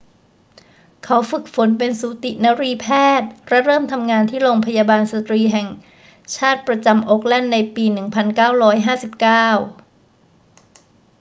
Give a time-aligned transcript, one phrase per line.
[1.03, 2.87] เขาฝึกฝนเป็นสูตินรีแพ
[3.19, 5.67] ทย์และเริ่มทำงานที่โรงพยาบาลสตรีแห่ง
[6.35, 9.53] ชาติประจำโอ๊คแลนด์ในปี 1959